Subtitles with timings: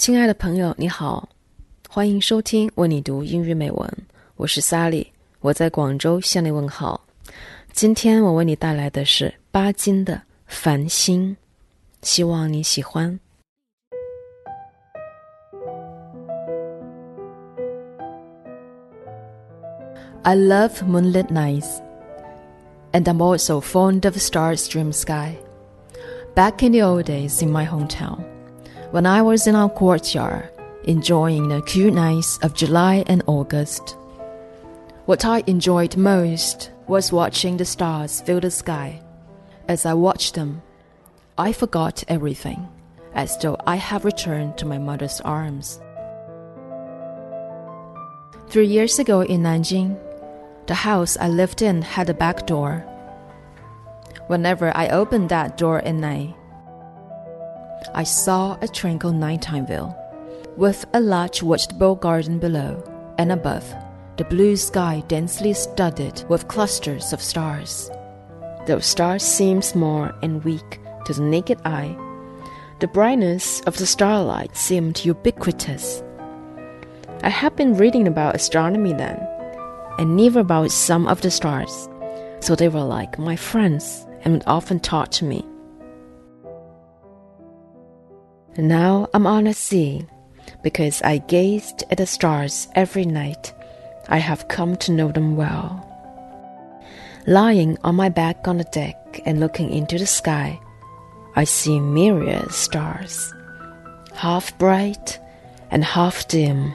[0.00, 1.28] 亲爱的朋友，你好，
[1.88, 3.90] 欢迎收听为你读英语美文，
[4.36, 5.06] 我是 Sally，
[5.40, 7.00] 我在广州向你问好。
[7.72, 10.14] 今天我为你带来的是巴金的《
[10.46, 11.30] 繁星》，
[12.02, 13.18] 希望你喜欢。
[20.22, 21.80] I love moonlit nights,
[22.92, 25.36] and I'm also fond of star-strewn sky.
[26.34, 28.18] Back in the old days in my hometown
[28.91, 30.49] when I was in our courtyard
[30.83, 33.95] enjoying the cool nights of July and August.
[35.05, 39.01] What I enjoyed most was watching the stars fill the sky.
[39.67, 40.61] As I watched them,
[41.37, 42.67] I forgot everything,
[43.13, 45.79] as though I had returned to my mother's arms.
[48.49, 49.97] Three years ago in Nanjing,
[50.67, 52.85] the house I lived in had a back door.
[54.27, 56.35] Whenever I opened that door at night,
[57.93, 59.93] I saw a tranquil nighttime view,
[60.57, 62.83] with a large vegetable garden below,
[63.17, 63.73] and above,
[64.17, 67.89] the blue sky densely studded with clusters of stars.
[68.67, 71.97] Those stars seemed small and weak to the naked eye.
[72.79, 76.03] The brightness of the starlight seemed ubiquitous.
[77.23, 79.19] I had been reading about astronomy then,
[79.97, 81.89] and knew about some of the stars,
[82.39, 85.45] so they were like my friends and would often talk to me.
[88.57, 90.05] Now I'm on a sea,
[90.61, 93.53] because I gazed at the stars every night.
[94.09, 95.87] I have come to know them well.
[97.27, 100.59] Lying on my back on the deck and looking into the sky,
[101.35, 103.33] I see myriad stars,
[104.15, 105.17] half bright
[105.69, 106.73] and half dim,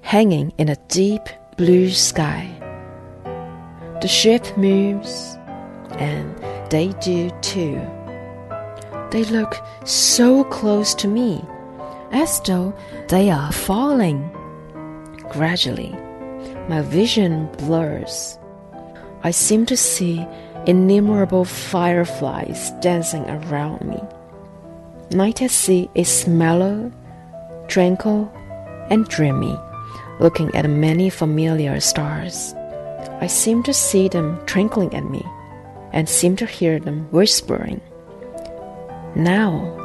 [0.00, 2.50] hanging in a deep blue sky.
[4.00, 5.38] The ship moves,
[5.98, 6.36] and
[6.70, 7.80] they do too.
[9.14, 11.44] They look so close to me,
[12.10, 12.74] as though
[13.06, 14.28] they are falling.
[15.30, 15.94] Gradually,
[16.68, 18.36] my vision blurs.
[19.22, 20.26] I seem to see
[20.66, 24.02] innumerable fireflies dancing around me.
[25.16, 26.90] Night at sea is mellow,
[27.68, 28.28] tranquil,
[28.90, 29.56] and dreamy,
[30.18, 32.52] looking at many familiar stars.
[33.20, 35.24] I seem to see them twinkling at me,
[35.92, 37.80] and seem to hear them whispering.
[39.16, 39.76] Now,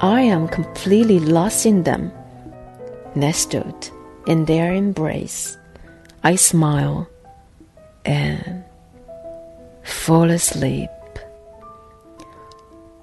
[0.00, 2.10] I am completely lost in them.
[3.14, 3.90] Nestled
[4.26, 5.56] in their embrace,
[6.24, 7.08] I smile
[8.04, 8.64] and
[9.82, 10.90] fall asleep.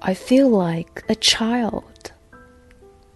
[0.02, 2.12] I feel like a child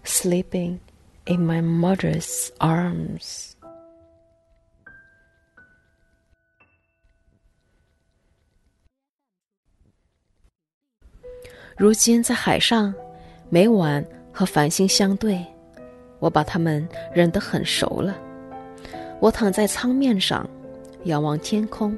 [0.03, 0.79] sleeping
[1.25, 3.55] in my mother's arms.
[11.79, 12.93] 如今在海上，
[13.47, 15.41] 每晚和繁星相对，
[16.19, 18.17] 我把它们认得很熟了。
[19.21, 20.45] 我躺在舱面上，
[21.05, 21.97] 仰望天空，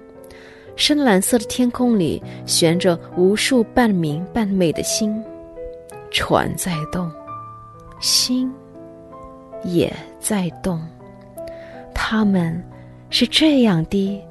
[0.75, 5.19] 深蓝色的天空里悬着无数半明半昧的星，
[6.11, 7.11] 船在动，
[7.99, 8.53] 心
[9.63, 10.79] 也在动。
[11.91, 12.63] 它们
[13.09, 14.23] 是这样的，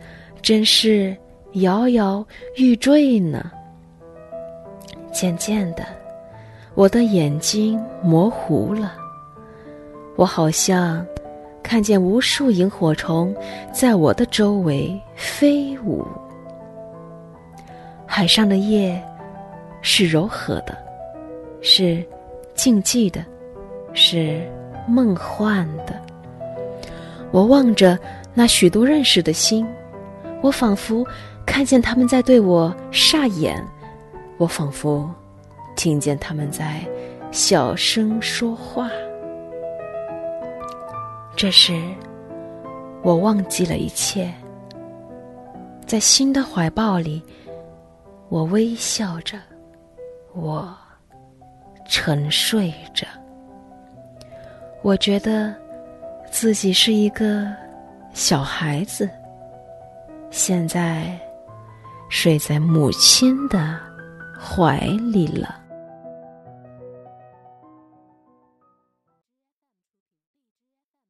[0.43, 1.17] 真是
[1.55, 2.25] 摇摇
[2.57, 3.51] 欲坠呢。
[5.13, 5.85] 渐渐的，
[6.75, 8.95] 我的眼睛模糊了。
[10.17, 11.05] 我好像
[11.63, 13.35] 看见无数萤火虫
[13.73, 16.07] 在我的周围飞舞。
[18.07, 19.03] 海上的夜
[19.83, 20.77] 是柔和的，
[21.63, 22.05] 是
[22.55, 23.25] 静寂的，
[23.95, 24.47] 是
[24.87, 25.95] 梦幻的。
[27.31, 27.99] 我望着
[28.35, 29.67] 那许多认识的心，
[30.43, 31.07] 我仿佛
[31.47, 33.65] 看见他们在对我煞眼。
[34.41, 35.07] 我仿佛
[35.77, 36.81] 听见他们在
[37.31, 38.89] 小声说话。
[41.37, 41.79] 这时，
[43.03, 44.33] 我忘记了一切，
[45.87, 47.23] 在新的怀抱里，
[48.31, 49.37] 我微笑着，
[50.33, 50.75] 我
[51.87, 53.07] 沉睡着。
[54.81, 55.55] 我觉得
[56.31, 57.47] 自己是一个
[58.15, 59.07] 小孩子，
[60.31, 61.15] 现在
[62.09, 63.90] 睡在母亲的。
[64.41, 64.81] 怀
[65.13, 65.70] 里了。